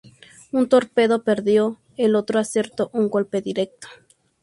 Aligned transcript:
Un 0.51 0.67
torpedo 0.67 1.21
perdido; 1.23 1.77
el 1.95 2.15
otro 2.15 2.39
acertó 2.39 2.89
un 2.91 3.07
golpe 3.11 3.39
directo. 3.39 3.87